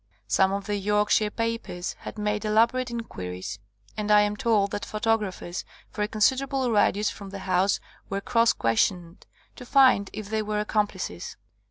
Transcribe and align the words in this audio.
Some 0.27 0.51
of 0.51 0.65
the 0.65 0.77
Yorkshire 0.77 1.29
papers 1.29 1.93
had 1.99 2.17
made 2.17 2.43
elaborate 2.43 2.89
inquiries, 2.89 3.59
and 3.95 4.09
I 4.09 4.21
am 4.21 4.35
told 4.35 4.71
that 4.71 4.83
photographers 4.83 5.63
for 5.91 6.01
a 6.01 6.07
considerable 6.07 6.71
radius 6.71 7.11
from 7.11 7.29
the 7.29 7.37
house 7.45 7.79
were 8.09 8.19
cross 8.19 8.51
questioned 8.51 9.27
to 9.57 9.63
find 9.63 10.09
if 10.11 10.27
they 10.31 10.41
were 10.41 10.59
accomplices. 10.59 11.37